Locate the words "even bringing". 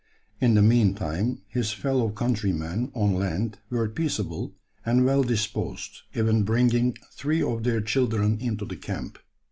6.15-6.97